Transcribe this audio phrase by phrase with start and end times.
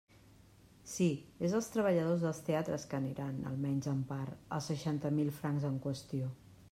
[0.91, 1.09] Sí,
[1.49, 5.79] és als treballadors dels teatres que aniran, almenys en part, els seixanta mil francs en
[5.89, 6.33] qüestió.